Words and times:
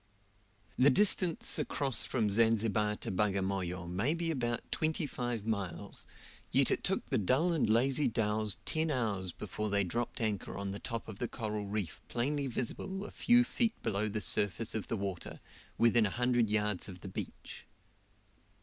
The 0.79 0.89
distance 0.89 1.59
across 1.59 2.03
from 2.05 2.31
Zanzibar 2.31 2.95
to 3.01 3.11
Bagamoyo 3.11 3.87
may 3.87 4.15
be 4.15 4.31
about 4.31 4.63
twenty 4.71 5.05
five 5.05 5.45
miles, 5.45 6.07
yet 6.51 6.71
it 6.71 6.83
took 6.83 7.05
the 7.05 7.19
dull 7.19 7.53
and 7.53 7.69
lazy 7.69 8.07
dhows 8.07 8.57
ten 8.65 8.89
hours 8.89 9.31
before 9.31 9.69
they 9.69 9.83
dropped 9.83 10.19
anchor 10.19 10.57
on 10.57 10.71
the 10.71 10.79
top 10.79 11.07
of 11.07 11.19
the 11.19 11.27
coral 11.27 11.67
reef 11.67 12.01
plainly 12.07 12.47
visible 12.47 13.05
a 13.05 13.11
few 13.11 13.43
feet 13.43 13.75
below 13.83 14.07
the 14.09 14.21
surface 14.21 14.73
of 14.73 14.87
the 14.87 14.97
water, 14.97 15.39
within 15.77 16.07
a 16.07 16.09
hundred 16.09 16.49
yards 16.49 16.89
of 16.89 17.01
the 17.01 17.07
beach. 17.07 17.65